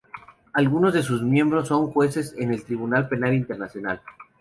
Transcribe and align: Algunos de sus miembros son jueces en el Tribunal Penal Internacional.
Algunos 0.53 0.95
de 0.95 1.03
sus 1.03 1.21
miembros 1.21 1.67
son 1.67 1.91
jueces 1.91 2.33
en 2.39 2.51
el 2.51 2.63
Tribunal 2.65 3.07
Penal 3.07 3.35
Internacional. 3.35 4.01